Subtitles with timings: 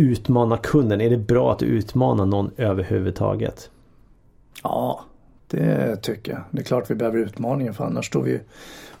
[0.00, 1.00] utmana kunden?
[1.00, 3.70] Är det bra att utmana någon överhuvudtaget?
[4.62, 5.00] Ja,
[5.46, 6.40] det tycker jag.
[6.50, 8.40] Det är klart vi behöver utmaningar för annars står vi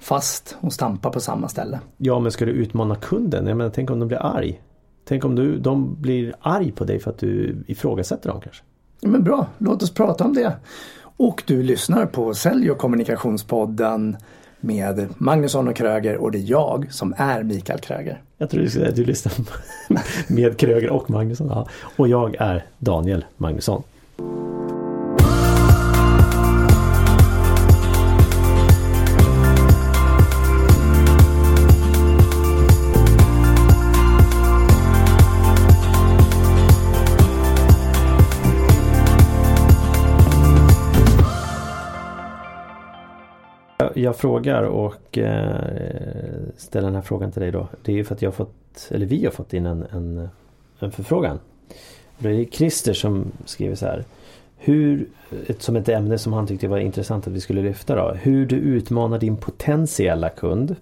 [0.00, 1.80] fast och stampar på samma ställe.
[1.96, 3.46] Ja, men ska du utmana kunden?
[3.46, 4.60] Jag menar, tänk om de blir arg?
[5.04, 8.62] Tänk om du, de blir arg på dig för att du ifrågasätter dem kanske?
[9.00, 10.56] Ja, men bra, låt oss prata om det.
[11.00, 14.16] Och du lyssnar på Sälj och kommunikationspodden
[14.60, 18.22] med Magnusson och Kröger och det är jag som är Mikael Kröger.
[18.38, 19.32] Jag tror du skulle säga att du lyssnar
[20.32, 21.46] med Kröger och Magnusson.
[21.50, 21.66] Ja.
[21.96, 23.82] Och jag är Daniel Magnusson.
[44.02, 45.60] Jag frågar och eh,
[46.56, 47.68] ställer den här frågan till dig då.
[47.82, 50.28] Det är ju för att jag har fått, eller vi har fått in en, en,
[50.78, 51.38] en förfrågan.
[52.18, 54.04] Det är Christer som skriver så här.
[54.56, 55.08] Hur,
[55.58, 58.14] som ett ämne som han tyckte var intressant att vi skulle lyfta då.
[58.14, 60.76] Hur du utmanar din potentiella kund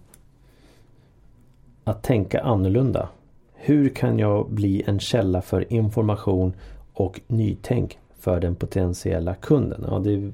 [1.84, 3.08] att tänka annorlunda.
[3.55, 6.53] Hur kan jag bli en källa för information
[6.92, 9.84] och nytänk för den potentiella kunden?
[9.91, 10.33] Ja, det är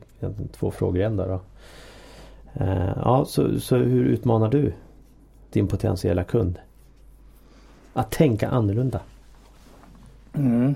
[0.52, 1.40] två frågor igen då.
[2.54, 4.72] Eh, ja, så, så hur utmanar du
[5.50, 6.58] din potentiella kund?
[7.92, 9.00] Att tänka annorlunda.
[10.34, 10.74] Mm.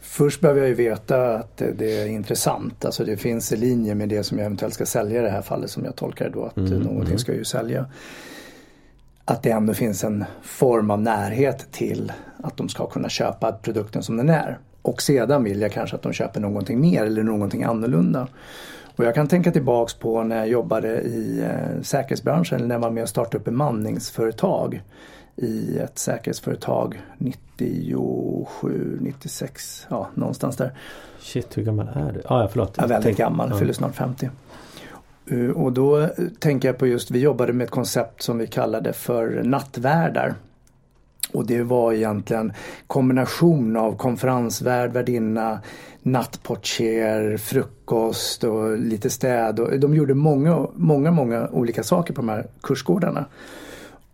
[0.00, 2.84] Först behöver jag ju veta att det, är intressant.
[2.84, 5.42] Alltså det finns i linje med det som jag eventuellt ska sälja i det här
[5.42, 6.44] fallet som jag tolkar det då.
[6.44, 7.18] Att mm, någonting mm.
[7.18, 7.86] ska jag ju sälja.
[9.24, 14.02] Att det ändå finns en form av närhet till att de ska kunna köpa produkten
[14.02, 14.58] som den är.
[14.82, 18.28] Och sedan vill jag kanske att de köper någonting mer eller någonting annorlunda.
[18.98, 22.90] Och jag kan tänka tillbaks på när jag jobbade i eh, säkerhetsbranschen när jag var
[22.90, 24.82] med och startade upp bemanningsföretag
[25.36, 30.72] i ett säkerhetsföretag 97, 96, ja någonstans där.
[31.20, 32.22] Shit, hur gammal är du?
[32.26, 32.74] Ah, ja, förlåt.
[32.76, 33.58] Jag är väldigt Tänk, gammal, ja.
[33.58, 34.30] fyller snart 50.
[35.32, 36.08] Uh, och då
[36.38, 40.34] tänker jag på just, vi jobbade med ett koncept som vi kallade för nattvärdar.
[41.32, 42.52] Och det var egentligen
[42.86, 45.60] kombination av konferensvärd, värdinna,
[46.02, 49.60] nattportier, frukost och lite städ.
[49.60, 53.24] Och de gjorde många, många, många olika saker på de här kursgårdarna.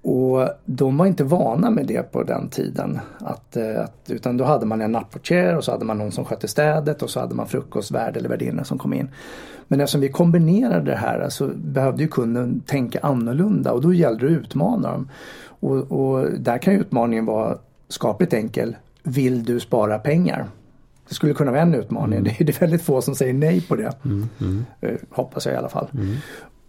[0.03, 3.01] Och de var inte vana med det på den tiden.
[3.19, 6.25] Att, eh, att, utan då hade man en nattportier och så hade man någon som
[6.25, 9.09] skötte städet och så hade man frukostvärd eller värdinna som kom in.
[9.69, 14.29] Men eftersom vi kombinerade det här så behövde ju kunden tänka annorlunda och då gällde
[14.29, 15.09] det att utmana dem.
[15.65, 17.59] Och, och där kan utmaningen vara
[17.89, 18.77] skapligt enkel.
[19.03, 20.47] Vill du spara pengar?
[21.09, 22.19] Det skulle kunna vara en utmaning.
[22.19, 22.33] Mm.
[22.39, 23.93] Det är väldigt få som säger nej på det.
[24.05, 24.65] Mm, mm.
[24.81, 25.89] Eh, hoppas jag i alla fall.
[25.95, 26.17] Mm.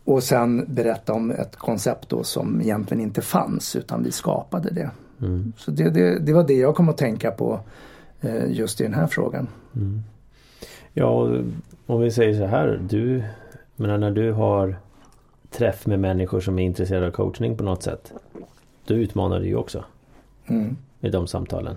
[0.03, 4.89] Och sen berätta om ett koncept då som egentligen inte fanns utan vi skapade det.
[5.21, 5.53] Mm.
[5.57, 7.59] Så det, det, det, var det jag kom att tänka på
[8.21, 9.47] eh, just i den här frågan.
[9.75, 10.01] Mm.
[10.93, 11.37] Ja,
[11.85, 12.79] om vi säger så här.
[12.89, 13.23] Du,
[13.75, 14.75] menar när du har
[15.49, 18.13] träff med människor som är intresserade av coachning på något sätt.
[18.85, 19.07] Du
[19.47, 19.83] ju också.
[20.47, 20.77] Mm.
[21.01, 21.75] I de samtalen.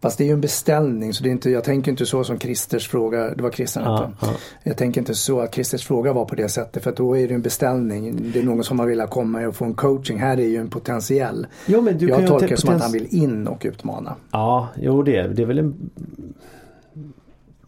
[0.00, 2.38] Fast det är ju en beställning så det är inte, jag tänker inte så som
[2.38, 4.28] Christers fråga, det var Christer ja, ja.
[4.62, 7.34] Jag tänker inte så att Christers fråga var på det sättet för då är det
[7.34, 8.32] en beställning.
[8.32, 10.18] Det är någon som har velat komma och få en coaching.
[10.18, 11.46] Här är ju en potentiell.
[11.66, 14.16] Jo, men du jag tolkar det som att han vill in och utmana.
[14.30, 15.90] Ja, jo det, det är väl en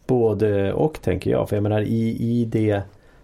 [0.07, 1.49] både och tänker jag.
[1.49, 2.81] För jag menar i, i det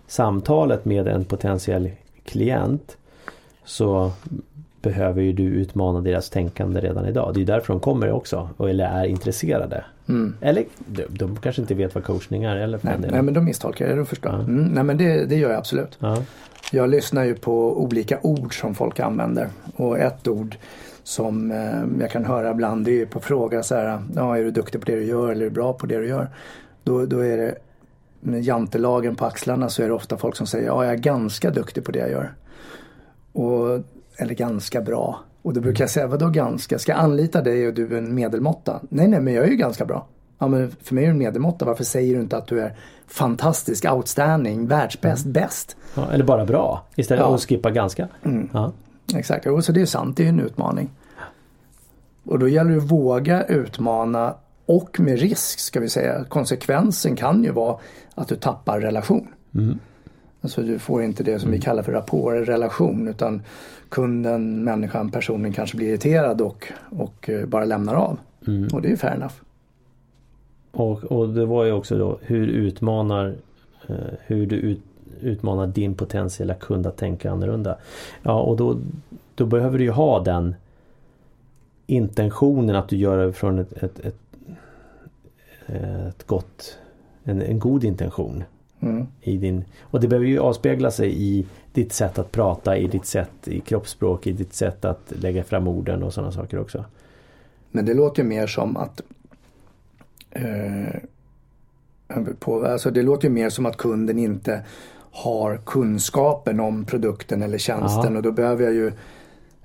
[0.07, 1.90] samtalet med en potentiell
[2.24, 2.97] klient
[3.66, 4.12] så
[4.81, 7.34] behöver ju du utmana deras tänkande redan idag.
[7.34, 9.84] Det är därför de kommer också eller är intresserade.
[10.09, 10.34] Mm.
[10.41, 12.56] Eller de, de, kanske inte vet vad coachning är.
[12.56, 14.39] Eller nej, nej men de misstolkar det, förstår ja.
[14.39, 15.97] mm, Nej men det, det gör jag absolut.
[16.00, 16.23] Ja.
[16.72, 19.50] Jag lyssnar ju på olika ord som folk använder.
[19.75, 20.56] Och ett ord
[21.03, 24.01] som eh, jag kan höra ibland det är på fråga så här.
[24.16, 26.07] Ja, är du duktig på det du gör eller är du bra på det du
[26.07, 26.29] gör?
[26.84, 27.56] Då, då är det
[28.19, 31.51] med jantelagen på axlarna så är det ofta folk som säger ja, jag är ganska
[31.51, 32.34] duktig på det jag gör.
[33.31, 33.84] Och
[34.19, 35.19] eller ganska bra.
[35.41, 36.80] Och då brukar jag säga, vadå ganska?
[36.80, 38.80] Ska jag anlita dig och du är en medelmåtta?
[38.89, 40.07] Nej, nej, men jag är ju ganska bra.
[40.39, 41.66] Ja, men för mig är du en medelmåtta.
[41.66, 42.77] Varför säger du inte att du är
[43.07, 45.33] fantastisk, outstanding, världsbäst, mm.
[45.33, 45.77] bäst?
[45.95, 47.36] Ja, eller bara bra istället för ja.
[47.36, 48.07] att skippa ganska.
[48.24, 48.50] Mm.
[48.54, 48.71] Ja.
[49.16, 50.89] Exakt, och så det är sant, det är en utmaning.
[52.24, 56.24] Och då gäller det att våga utmana och med risk ska vi säga.
[56.24, 57.77] Konsekvensen kan ju vara
[58.15, 59.27] att du tappar relation.
[59.56, 59.80] Mm.
[60.41, 61.62] Alltså du får inte det som vi mm.
[61.62, 63.41] kallar för rapport, relation utan
[63.89, 68.18] kunden, människan, personen kanske blir irriterad och, och eh, bara lämnar av.
[68.47, 68.68] Mm.
[68.74, 69.33] Och det är ju fair enough.
[70.71, 73.36] Och, och det var ju också då hur utmanar
[73.88, 73.95] eh,
[74.25, 74.81] hur du ut,
[75.21, 77.77] utmanar din potentiella kund att tänka annorlunda.
[78.24, 78.77] Ja och då,
[79.36, 80.56] då behöver du ju ha den
[81.88, 84.19] intentionen att du gör det från ett, ett, ett,
[86.07, 86.77] ett gott,
[87.24, 88.44] en, en god intention.
[88.81, 89.07] Mm.
[89.21, 93.05] I din, och det behöver ju avspegla sig i ditt sätt att prata, i ditt
[93.05, 96.85] sätt i kroppsspråk, i ditt sätt att lägga fram orden och sådana saker också.
[97.71, 99.01] Men det låter mer som att
[100.31, 100.95] eh,
[102.39, 104.61] på, alltså det låter ju mer som att kunden inte
[105.11, 108.17] har kunskapen om produkten eller tjänsten Ja.
[108.17, 108.91] och då behöver jag ju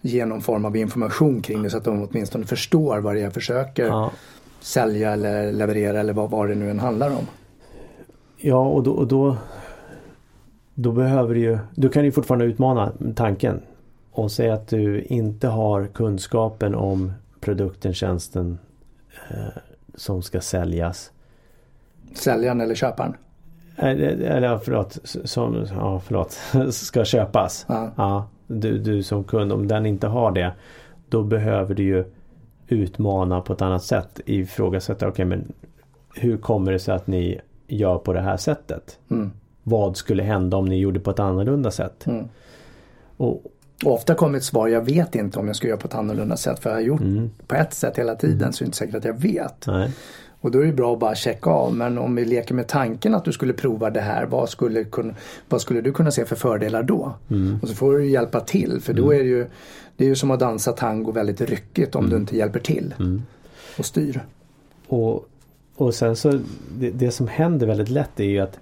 [0.00, 3.24] ge någon form av information kring det så att de åtminstone förstår vad det är
[3.24, 4.12] jag försöker Ja,
[4.60, 7.26] sälja eller leverera eller vad, vad det nu än handlar om.
[8.44, 9.36] Ja och, då, och då
[10.74, 13.60] Då behöver du ju Du kan ju fortfarande utmana tanken
[14.10, 18.58] och säga att du inte har kunskapen om produkten, tjänsten
[19.30, 19.36] eh,
[19.94, 21.12] som ska säljas.
[22.14, 23.16] Säljaren eller köparen.
[23.76, 26.40] Eller, eller förlåt, som, ja, förlåt,
[26.74, 27.66] ska köpas.
[27.68, 27.90] Ja.
[27.96, 30.52] Ja, du, du som kund, om den inte har det
[31.08, 32.04] då behöver du ju
[32.68, 34.20] utmana på ett annat sätt.
[34.26, 35.52] Ifrågasätta, okej men
[36.14, 38.98] hur kommer det sig att ni gör på det här sättet?
[39.10, 39.30] Mm.
[39.62, 42.06] Vad skulle hända om ni gjorde på ett annorlunda sätt?
[42.06, 42.24] Mm.
[43.16, 43.42] Och,
[43.84, 46.36] Och ofta kommer ett svar, jag vet inte om jag ska göra på ett annorlunda
[46.36, 48.76] sätt för jag har gjort mm, på ett sätt hela tiden så är det inte
[48.78, 49.66] säkert att jag vet.
[49.66, 49.90] nej,
[50.40, 51.74] Och då är det bra att bara checka av.
[51.74, 54.26] Men om vi leker med tanken att du skulle prova det här.
[54.26, 55.14] Vad skulle, kun,
[55.48, 57.12] vad skulle du kunna se för fördelar då?
[57.30, 58.80] mm, Och så får du hjälpa till.
[58.80, 59.46] För då är det ju
[59.96, 62.94] Det är ju som att dansa tango väldigt ryckigt om du inte hjälper till.
[62.98, 63.22] mm.
[63.78, 64.20] Och styr.
[64.88, 65.28] Och,
[65.76, 66.40] och sen så
[66.78, 68.58] det, det som händer väldigt lätt är ju att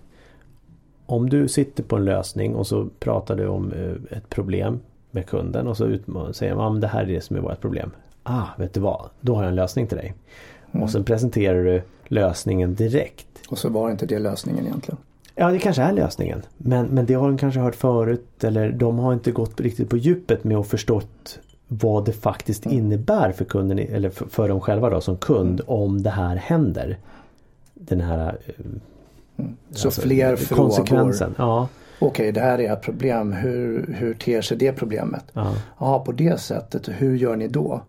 [1.07, 4.81] om du sitter på en lösning och så pratar du om eh, ett problem
[5.11, 5.99] med kunden och så
[6.33, 7.91] säger man att det här är det som är vårt problem.
[8.23, 9.11] Ah, vet du vad?
[9.21, 10.15] Då har jag en lösning till dig.
[10.73, 13.27] Och sen presenterar du lösningen direkt.
[13.49, 14.99] Och så var inte det lösningen egentligen.
[15.35, 16.43] Ja, det kanske är lösningen.
[16.57, 19.97] Men, men det har de kanske hört förut eller de har inte gått riktigt på
[19.97, 21.39] djupet med att förstått
[21.81, 26.03] vad det faktiskt innebär för kunden eller för, för dem själva då som kund om
[26.03, 26.99] det här händer.
[27.75, 30.63] Den här eh, Så alltså, fler frågor.
[30.65, 31.35] konsekvensen.
[31.39, 33.33] Ja, Okej, det här är ett problem.
[33.33, 35.25] Hur, hur ter sig det problemet?
[35.33, 36.89] ja, Jaha, på det sättet.
[36.89, 37.81] Hur gör ni då?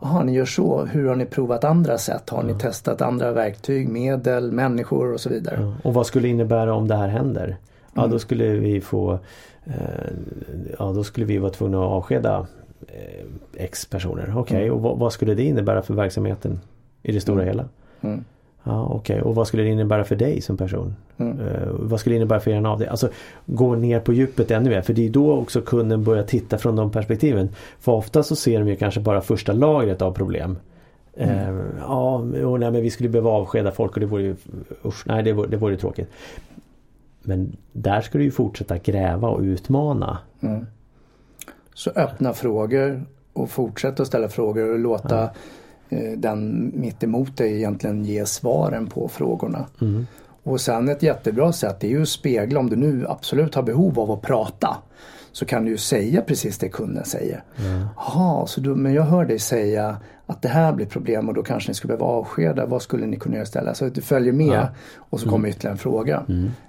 [0.00, 0.84] Jaha, ni gör så.
[0.84, 2.30] Hur har ni provat andra sätt?
[2.30, 5.56] Har ni testat andra verktyg, medel, människor och så vidare?
[5.60, 5.74] ja.
[5.88, 7.56] Och vad skulle innebära om det här händer?
[7.94, 9.18] Ja, då skulle vi få
[9.64, 9.72] eh,
[10.78, 12.46] Ja, då skulle vi vara tvungna att avskeda
[13.56, 14.32] X personer.
[14.36, 16.60] Okej, och vad, vad skulle det innebära för verksamheten
[17.02, 17.64] i det stora hela?
[18.00, 18.24] Mm.
[18.64, 19.22] Ja, okej.
[19.22, 20.94] Och vad skulle det innebära för dig som person?
[21.16, 21.40] Mm.
[21.40, 22.90] Eh, vad skulle det innebära för er av det?
[22.90, 23.08] Alltså
[23.46, 24.82] gå ner på djupet ännu mer.
[24.82, 27.48] För det är då också kunden börjar titta från de perspektiven.
[27.80, 30.58] För ofta så ser de ju kanske bara första lagret av problem.
[31.14, 32.14] Eh, ja,
[32.44, 34.36] och nej, men vi skulle behöva avskeda folk och det vore ju
[34.84, 36.10] usch, nej det vore, det vore tråkigt.
[37.22, 40.18] Men där ska du ju fortsätta gräva och utmana.
[40.40, 40.66] Mm.
[41.78, 45.22] Så öppna frågor och fortsätta att ställa frågor och låta
[45.88, 49.66] eh, den mitt emot dig egentligen ge svaren på frågorna.
[49.80, 50.06] Mm.
[50.42, 54.00] Och sen ett jättebra sätt är ju att spegla om du nu absolut har behov
[54.00, 54.76] av att prata.
[55.32, 57.42] Så kan du ju säga precis det kunden säger.
[57.96, 59.96] Jaha, så du, men jag hör dig säga
[60.26, 62.66] att det här blir problem och då kanske ni skulle behöva avskeda.
[62.66, 63.76] Vad skulle ni kunna göra istället?
[63.76, 64.68] Så att du följer med Ja.
[64.96, 66.24] och så kommer ytterligare en fråga.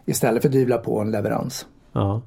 [0.05, 1.65] Istället för att dyvla på en leverans.
[1.93, 2.21] Ja.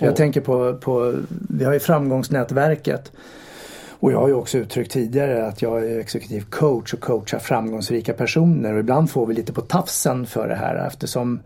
[0.00, 1.14] För jag tänker på, på,
[1.48, 3.12] vi har ju framgångsnätverket.
[3.88, 8.12] Och jag har ju också uttryckt tidigare att jag är exekutiv coach och coachar framgångsrika
[8.12, 8.72] personer.
[8.72, 11.40] Och ibland får vi lite på tafsen för det här eftersom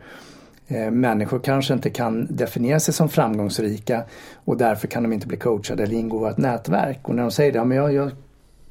[0.69, 4.03] eh, människor kanske inte kan definiera sig som framgångsrika
[4.45, 6.99] och därför kan de inte bli coachade eller ingå i vårt nätverk.
[7.03, 8.11] Och när de säger det, ja, men jag, jag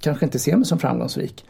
[0.02, 1.46] kanske inte ser mig som framgångsrik.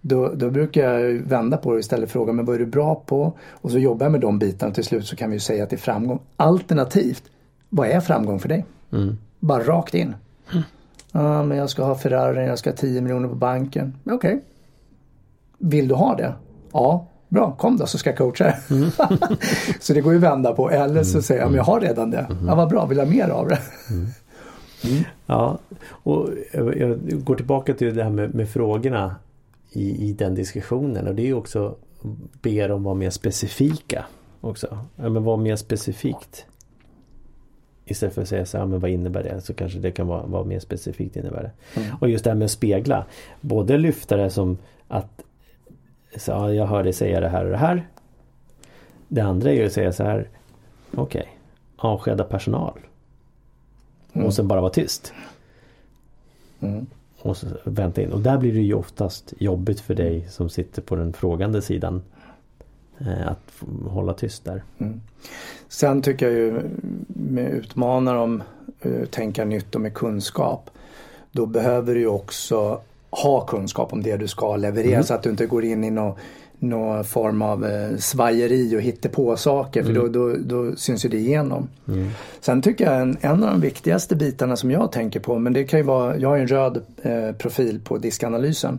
[0.00, 2.94] Då, då brukar jag vända på det och istället fråga, men vad är du bra
[3.06, 3.32] på?
[3.50, 5.70] Och så jobbar jag med de bitarna till slut så kan vi ju säga att
[5.70, 6.20] det är framgång.
[6.36, 7.22] Alternativt,
[7.74, 8.64] vad är framgång för dig?
[8.92, 9.18] Mm.
[9.40, 10.14] Bara rakt in.
[11.12, 13.94] Ja, men jag ska ha Ferrari, jag ska ha 10 miljoner på banken.
[14.04, 14.40] Okej.
[15.58, 16.34] Vill du ha det?
[16.72, 18.56] Ja, bra, kom då så ska jag coacha dig.
[19.80, 20.70] så det går ju att vända på.
[20.70, 22.26] Eller så säger jag, men jag har redan det.
[22.46, 23.58] Ja, vad bra, vill jag ha mer av det?
[25.26, 29.16] Ja, och jag jag går tillbaka till det här med, med frågorna
[29.70, 31.74] i, i den diskussionen och det är ju också
[32.42, 34.04] be dem vara mer specifika
[34.40, 34.78] också.
[34.96, 36.46] Ja, men vara mer specifikt.
[37.86, 39.40] Istället för att säga så här, men vad innebär det?
[39.40, 41.80] Så kanske det kan vara, vara mer specifikt innebär det.
[42.00, 43.04] Och just det här med att spegla.
[43.40, 45.22] Både lyfta det som att
[46.16, 47.88] så, ja, jag hör dig säga det här och det här.
[49.08, 50.28] Det andra är ju att säga så här.
[50.94, 51.28] Okej,
[51.76, 52.78] avskeda personal.
[54.12, 55.12] Och sen bara vara tyst.
[56.60, 56.86] Mm.
[57.18, 58.12] Och så vänta in.
[58.12, 62.02] Och där blir det ju oftast jobbigt för dig som sitter på den frågande sidan.
[63.00, 63.52] Eh, Att
[63.88, 64.62] hålla tyst där.
[65.68, 66.60] Sen tycker jag ju
[67.08, 68.42] med utmanar om
[68.86, 70.70] uh, tänka nytt och med kunskap.
[71.32, 75.04] Då behöver du också ha kunskap om det du ska leverera Mm.
[75.04, 76.14] så att du inte går in i någon
[76.58, 80.12] någon form av eh, svajeri och hittepå saker för Mm.
[80.12, 81.68] då, då, då syns ju det igenom.
[82.40, 85.64] Sen tycker jag en, en av de viktigaste bitarna som jag tänker på, men det
[85.64, 88.78] kan ju vara, jag har ju en röd eh, profil på diskanalysen.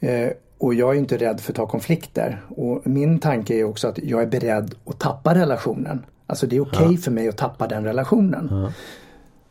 [0.00, 0.28] Eh,
[0.62, 2.42] och jag är inte rädd för att ta konflikter.
[2.48, 6.04] Och min tanke är också att jag är beredd att tappa relationen.
[6.26, 8.72] Alltså det är okej för mig att tappa den relationen.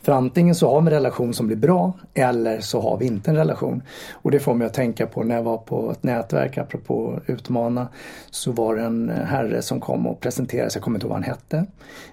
[0.02, 3.32] För antingen så har vi en relation som blir bra eller så har vi inte
[3.32, 3.82] en relation.
[4.14, 7.88] Och det får mig att tänka på när jag var på ett nätverk, apropå utmana,
[8.30, 11.24] så var det en herre som kom och presenterade sig, jag kommer inte ihåg vad
[11.24, 11.66] han hette.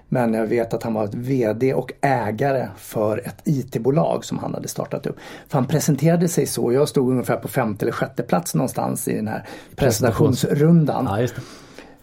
[0.09, 4.53] Men jag vet att han var ett VD och ägare för ett IT-bolag som han
[4.53, 5.15] hade startat upp.
[5.47, 9.15] För han presenterade sig så, jag stod ungefär på femte eller sjätte plats någonstans i
[9.15, 11.07] den här presentationsrundan.
[11.11, 11.27] Ja.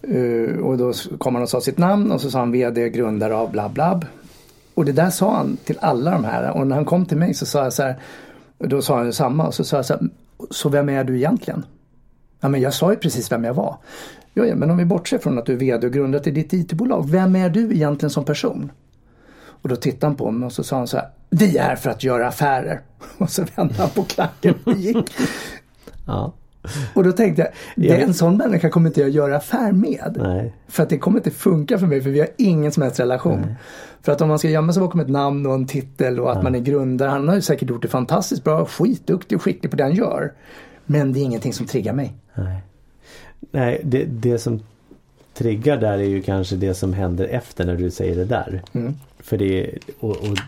[0.09, 3.37] Uh, och då kom han och sa sitt namn och så sa han VD, grundare
[3.37, 4.01] av bla bla.
[4.77, 7.35] Och det där sa han till alla de här och när han kom till mig
[7.35, 7.97] så sa jag så här,
[8.59, 10.09] då sa han ju samma och så sa jag så här,
[10.51, 11.65] så vem är du egentligen?
[12.41, 13.77] Ja men jag sa ju precis vem jag var.
[14.35, 16.53] Ja, ja men om vi bortser från att du är VD och grundat i ditt
[16.53, 18.73] IT-bolag, vem är du egentligen som person?
[19.63, 21.77] Och då tittade han på mig och så sa han så här, vi är här
[21.77, 22.81] för att göra affärer.
[23.19, 25.13] Och så vände han på klacken och gick.
[26.07, 26.33] Ja.
[26.95, 30.17] Och då tänkte jag, är en sån människa kommer inte jag göra affär med.
[30.17, 30.55] Nej.
[30.69, 33.55] För att det kommer inte funka för mig för vi har ingen som helst relation.
[34.03, 36.43] För att om man ska gömma sig bakom ett namn och en titel och att
[36.43, 37.09] man är grundare.
[37.09, 40.33] Han har ju säkert gjort det fantastiskt bra, skitduktig och skicklig på det han gör.
[40.85, 42.15] Men det är ingenting som triggar mig.
[42.35, 42.61] Nej,
[43.51, 44.63] Nej det, det som
[45.37, 48.63] triggar där är ju kanske det som händer efter när du säger det där.
[48.73, 48.95] Mm.
[49.19, 50.39] För det och, och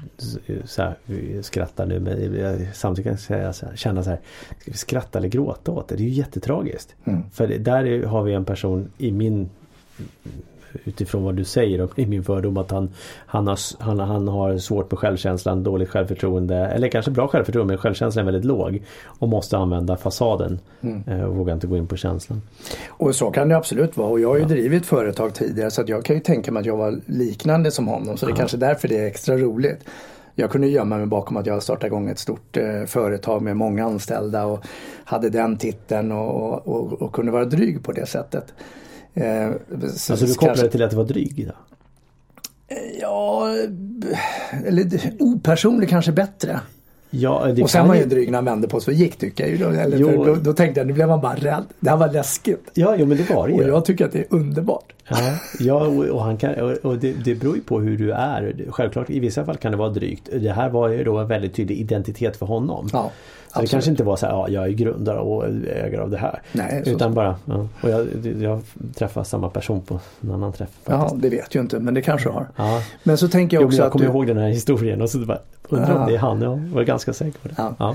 [0.64, 4.20] så här, vi skrattar nu men samtidigt kan jag säga så här, känna så här.
[4.60, 5.96] Ska vi skratta eller gråta åt det?
[5.96, 6.94] Det är ju jättetragiskt.
[7.04, 7.22] Mm.
[7.32, 9.50] För där är, har vi en person i min
[10.84, 12.90] utifrån vad du säger och i min fördom att han,
[13.26, 17.78] han, har, han, han har svårt med självkänslan, dåligt självförtroende eller kanske bra självförtroende men
[17.78, 20.58] självkänslan är väldigt låg och måste använda fasaden
[21.06, 22.42] eh, och vågar inte gå in på känslan.
[22.88, 24.08] Och så kan det absolut vara.
[24.08, 26.66] Och jag har ju drivit företag tidigare så att jag kan ju tänka mig att
[26.66, 28.16] jag var liknande som honom.
[28.16, 29.84] Så det är kanske därför det är extra roligt.
[30.34, 33.84] Jag kunde gömma mig bakom att jag startade igång ett stort eh, företag med många
[33.84, 34.64] anställda och
[35.04, 38.54] hade den titeln och, och, och, och kunde vara dryg på det sättet.
[39.20, 39.50] Eh,
[39.96, 41.46] så- Alltså du kopplar kanske- det till att det var dryg?
[41.46, 41.54] Då?
[43.00, 43.48] Ja,
[44.66, 46.60] eller opersonlig kanske bättre.
[47.10, 48.04] Ja, det och sen var ju...
[48.04, 49.56] dryg när han vände på sig och gick tycker jag ju.
[49.64, 51.64] Då, eller, då, då tänkte jag, nu blev man bara rädd.
[51.80, 52.70] Det här var läskigt.
[52.74, 53.68] Ja, jo, men det var det Och ju.
[53.68, 54.92] jag tycker att det är underbart.
[55.10, 55.16] Ja,
[55.58, 58.64] ja och, han kan, och, det, det beror ju på hur du är.
[58.70, 60.28] Självklart i vissa fall kan det vara drygt.
[60.40, 62.88] Det här var ju då en väldigt tydlig identitet för honom.
[62.92, 63.10] Ja,
[63.54, 66.18] så det kanske inte var så här, ja jag är grundare och ägare av det
[66.18, 66.42] här.
[66.52, 67.68] Nej, så- Utan bara, ja.
[67.82, 68.06] Och jag,
[68.40, 68.60] jag
[68.94, 70.68] träffar samma person på en annan träff.
[70.84, 71.22] Faktiskt.
[71.22, 72.48] det vet jag inte men det kanske har.
[72.56, 72.82] Ja.
[73.02, 75.10] Men så tänker jag Jo, också jag att kommer du ihåg den här historien och
[75.10, 75.38] så bara,
[75.68, 76.00] undrar Ja.
[76.00, 76.42] om det är han.
[76.42, 77.54] Jag var ganska säker på det.
[77.58, 77.74] Ja.
[77.78, 77.94] Ja.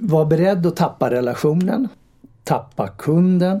[0.00, 1.88] var beredd att tappa relationen,
[2.44, 3.60] tappa kunden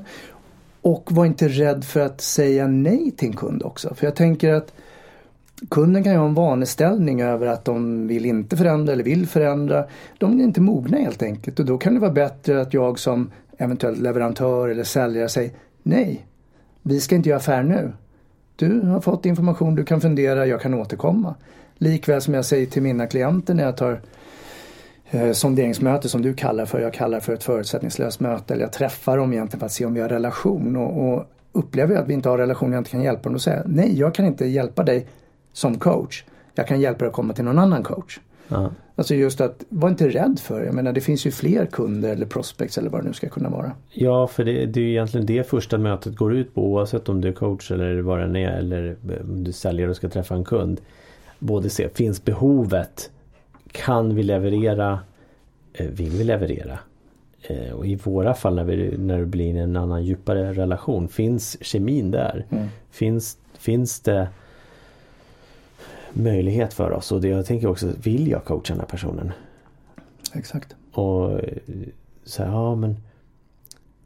[0.82, 3.94] och var inte rädd för att säga nej till en kund också.
[3.94, 4.72] För jag tänker att
[5.70, 9.84] kunden kan ju ha en vaneställning över att de vill inte förändra eller vill förändra.
[10.18, 13.30] De är inte mogna helt enkelt och då kan det vara bättre att jag som
[13.58, 15.50] eventuellt leverantör eller säljare säger
[15.82, 16.26] nej,
[16.82, 17.92] vi ska inte göra affär nu.
[18.56, 21.34] Du har fått information, du kan fundera, jag kan återkomma.
[21.78, 24.00] Likväl som jag säger till mina klienter när jag tar
[25.32, 26.80] sonderingsmöte som du kallar för.
[26.80, 28.54] Jag kallar för ett förutsättningslöst möte.
[28.54, 30.76] Eller jag träffar dem egentligen för att se om vi har relation.
[30.76, 33.32] Och, och upplever jag att vi inte har relation och jag inte kan hjälpa dem.
[33.32, 35.06] Då säger jag nej, jag kan inte hjälpa dig
[35.52, 36.24] som coach.
[36.54, 38.20] Jag kan hjälpa dig att komma till någon annan coach.
[38.48, 38.70] Ja.
[38.94, 40.64] Alltså just att, var inte rädd för.
[40.64, 43.48] Jag menar det finns ju fler kunder eller prospects eller vad det nu ska kunna
[43.48, 43.72] vara.
[43.90, 47.20] Ja, för det, det är ju egentligen det första mötet går ut på oavsett om
[47.20, 50.34] du är coach eller vad det än är eller om du säljer och ska träffa
[50.34, 50.80] en kund.
[51.38, 53.10] Både se, finns behovet?
[53.72, 55.00] Kan vi leverera?
[55.72, 56.78] Eh, Vill vi leverera?
[57.42, 61.56] Eh, Och i våra fall när, vi, när det blir en annan djupare relation, finns
[61.60, 62.44] kemin där?
[62.90, 64.28] Finns, finns det
[66.12, 67.12] möjlighet för oss?
[67.12, 69.32] Och det, jag tänker också, vill jag coacha den här personen?
[70.34, 70.76] Exakt.
[70.92, 71.38] Och eh,
[72.24, 72.96] så här, ja men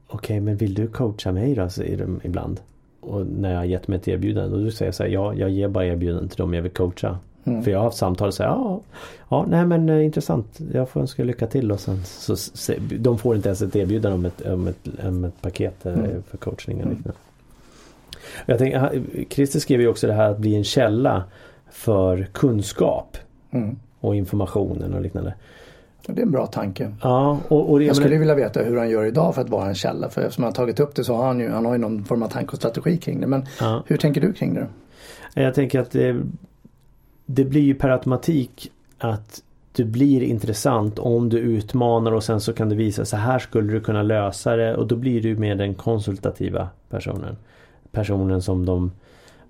[0.08, 1.68] Okej men vill du coacha mig då?
[1.68, 2.61] Säger de ibland.
[3.00, 5.50] Och när jag har gett mig ett erbjudande och du säger så här, ja jag
[5.50, 7.18] ger bara erbjudanden till dem jag vill coacha.
[7.65, 8.81] För jag har haft samtal och säger ja,
[9.29, 10.59] ja nej men eh, intressant.
[10.73, 14.15] Jag får önska lycka till och sen så, så de får inte ens ett erbjudande
[14.15, 15.95] om ett, om ett, om ett paket eh,
[16.31, 17.19] för coachning och liknande.
[18.47, 21.25] Jag tänker, Christer skrev ju också det här att bli en källa
[21.71, 23.17] för kunskap
[23.50, 23.76] Mm.
[24.00, 25.35] och informationen och liknande.
[26.07, 26.93] Det är en bra tanke.
[27.03, 29.49] Ja, och, och det, Jag skulle men- vilja veta hur han gör idag för att
[29.49, 30.09] vara en källa.
[30.09, 32.05] För eftersom han har tagit upp det så har han ju, han har ju någon
[32.05, 33.26] form av tanke och strategi kring det.
[33.26, 33.83] Men Ja.
[33.87, 34.67] hur tänker du kring det?
[35.35, 36.17] Jag tänker att det,
[37.26, 39.42] det blir ju per automatik att
[39.73, 43.73] du blir intressant om du utmanar och sen så kan du visa så här skulle
[43.73, 47.37] du kunna lösa det och då blir du mer den konsultativa personen.
[47.90, 48.90] Personen som de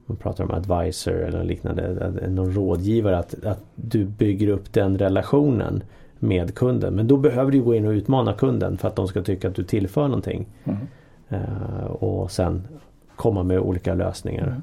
[0.06, 5.82] man pratar om advisor eller liknande, någon rådgivare att, att du bygger upp den relationen
[6.18, 6.94] med kunden.
[6.94, 9.54] Men då behöver du gå in och utmana kunden för att de ska tycka att
[9.54, 10.46] du tillför någonting.
[10.64, 10.78] Mm.
[11.32, 12.68] Uh, och sen
[13.16, 14.46] komma med olika lösningar.
[14.46, 14.62] Mm.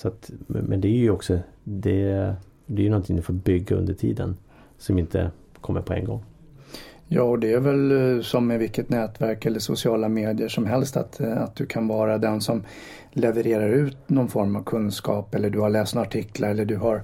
[0.00, 2.34] Så att, men det är ju också det,
[2.66, 4.36] det är ju någonting du får bygga under tiden.
[4.78, 5.30] Som inte
[5.60, 6.22] kommer på en gång.
[7.06, 10.96] Ja, och det är väl eh, som med vilket nätverk eller sociala medier som helst
[10.96, 12.62] att, eh, att du kan vara den som
[13.12, 17.02] levererar ut någon form av kunskap eller du har läst några artiklar eller du har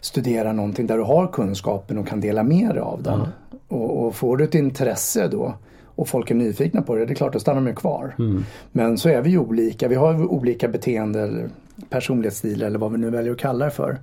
[0.00, 3.14] studerat någonting där du har kunskapen och kan dela med dig av den.
[3.14, 3.28] Mm.
[3.68, 5.54] Och, och, får du ett intresse då
[5.84, 8.14] och folk är nyfikna på det, det är klart då stannar de kvar.
[8.18, 8.44] Mm.
[8.72, 11.50] Men så är vi olika, vi har olika beteenden,
[11.88, 13.98] personlighetsstilar eller vad vi nu väljer att kalla det för.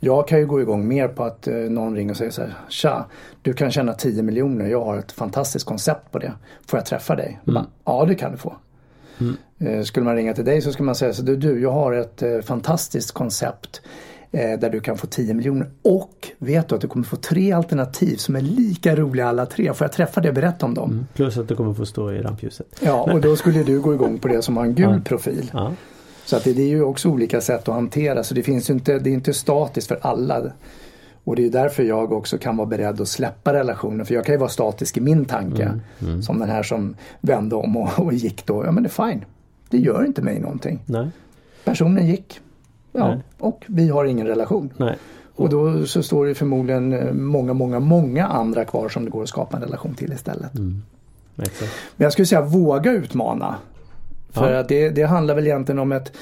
[0.00, 2.54] Jag kan ju gå igång mer på att eh, någon ringer och säger så här
[2.68, 3.06] Tja,
[3.42, 6.32] du kan tjäna 10 miljoner, jag har ett fantastiskt koncept på det.
[6.66, 7.40] Får jag träffa dig?
[7.48, 7.64] Mm.
[7.84, 8.56] Ja det kan du få.
[9.18, 9.36] Mm.
[9.58, 11.92] Eh, skulle man ringa till dig så skulle man säga så du, du jag har
[11.92, 13.82] ett eh, fantastiskt koncept
[14.30, 18.16] där du kan få 10 miljoner och vet du att du kommer få tre alternativ
[18.16, 19.74] som är lika roliga alla tre.
[19.74, 20.90] Får jag träffa dig och berätta om dem?
[20.90, 21.06] Mm.
[21.14, 22.66] Plus att du kommer få stå i rampljuset.
[22.80, 25.00] Ja, och då skulle du gå igång på det som har en gul ja.
[25.04, 25.50] profil.
[25.52, 25.72] Ja.
[26.26, 28.74] Så att det, det, är ju också olika sätt att hantera så det finns ju
[28.74, 30.42] inte, det är inte statiskt för alla.
[31.24, 34.06] Och det är därför jag också kan vara beredd att släppa relationen.
[34.06, 35.62] För jag kan ju vara statisk i min tanke.
[35.62, 36.22] Mm, mm.
[36.22, 38.64] Som den här som vände om och, och, gick då.
[38.64, 39.24] Ja men det är fine.
[39.68, 40.78] Det gör inte mig någonting.
[40.86, 41.08] Nej.
[41.64, 42.40] Personen gick.
[42.92, 43.18] Ja, Nej.
[43.38, 44.70] och vi har ingen relation.
[44.76, 44.96] Nej.
[45.34, 49.22] Och då så står det förmodligen eh, många, många, många andra kvar som det går
[49.22, 50.54] att skapa en relation till istället.
[50.54, 50.82] Mm.
[51.34, 51.48] Men
[51.96, 53.54] jag skulle säga våga utmana.
[54.36, 54.60] För ja.
[54.60, 56.12] att det, det handlar väl egentligen om ett,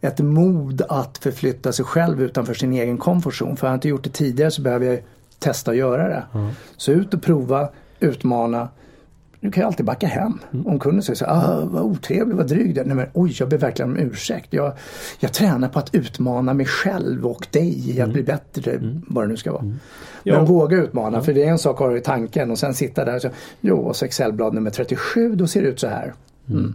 [0.00, 3.56] ett mod att förflytta sig själv utanför sin egen komfortzon.
[3.56, 4.98] För har jag inte gjort det tidigare så behöver jag
[5.38, 6.24] testa att göra det.
[6.32, 6.50] Ja.
[6.76, 7.68] Så ut och prova,
[8.00, 8.68] utmana.
[9.40, 10.38] Du kan ju alltid backa hem.
[10.52, 10.66] Mm.
[10.66, 13.90] Om kunden säger så ah, vad otrevlig, vad dryg Nej men oj, jag ber verkligen
[13.90, 14.52] om ursäkt.
[14.52, 14.72] Jag,
[15.20, 18.12] jag tränar på att utmana mig själv och dig i att mm.
[18.12, 19.02] bli bättre, mm.
[19.08, 19.62] vad det nu ska vara.
[19.62, 19.76] Mm.
[20.24, 23.04] Men våga utmana, för det är en sak att ha i tanken och sen sitta
[23.04, 23.28] där och så,
[23.60, 26.14] jo, så Excelblad nummer 37, då ser det ut så här.
[26.48, 26.74] Mm.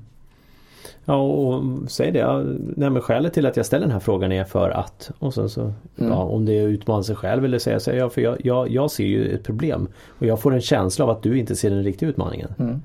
[1.09, 2.19] Ja och säg det.
[2.19, 2.43] Ja,
[2.75, 5.49] nej, men skälet till att jag ställer den här frågan är för att och sen
[5.49, 6.11] så, mm.
[6.11, 8.91] ja, om det är utmana sig själv eller säga så ja, för jag, jag, jag
[8.91, 9.87] ser ju ett problem
[10.19, 12.49] och jag får en känsla av att du inte ser den riktiga utmaningen.
[12.59, 12.81] Mm.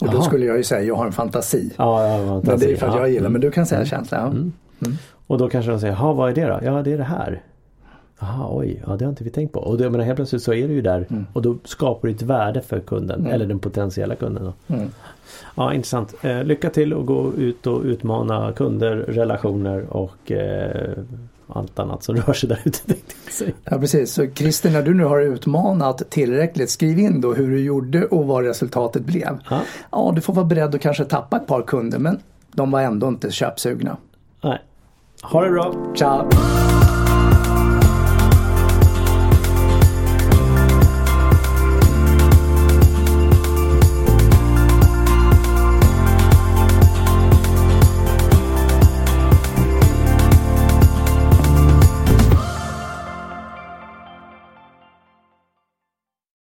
[0.00, 1.72] Och då skulle jag ju säga jag har en fantasi.
[1.76, 2.50] Ja, jag har en fantasi.
[2.50, 3.88] Men det är för att jag gillar, men du kan säga mm.
[3.88, 4.18] känsla.
[4.18, 4.52] Mm.
[4.80, 4.96] Mm.
[5.26, 6.60] Och då kanske de säger, vad är det då?
[6.62, 7.42] Ja det är det här.
[8.20, 9.60] Jaha, oj, ja det har inte vi tänkt på.
[9.60, 11.26] Och det, men helt plötsligt så är du ju där mm.
[11.32, 13.32] och då skapar du ett värde för kunden mm.
[13.32, 14.52] eller den potentiella kunden.
[14.68, 14.90] Mm.
[15.54, 16.14] Ja, intressant.
[16.22, 20.98] Eh, lycka till att gå ut och utmana kunder, relationer och eh,
[21.46, 22.94] allt annat som rör sig där ute.
[23.64, 27.60] Ja precis, så Christer när du nu har utmanat tillräckligt skriv in då hur du
[27.60, 29.38] gjorde och vad resultatet blev.
[29.50, 32.20] Ja, ja du får vara beredd att kanske tappa ett par kunder men
[32.52, 33.96] de var ändå inte köpsugna.
[34.42, 34.58] Nej.
[35.22, 35.74] Ha det bra.
[35.96, 36.28] Ciao.